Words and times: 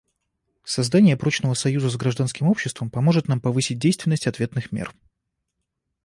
Создание 0.63 1.15
прочного 1.15 1.53
союза 1.53 1.91
с 1.91 1.95
гражданским 1.95 2.47
обществом 2.47 2.89
поможет 2.89 3.27
нам 3.27 3.39
повысить 3.39 3.77
действенность 3.77 4.25
ответных 4.25 4.71
мер. 4.71 4.95